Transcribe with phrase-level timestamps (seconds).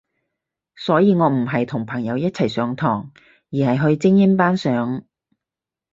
[0.75, 3.13] 所以我唔係同朋友一齊上堂，
[3.51, 5.05] 而係去精英班上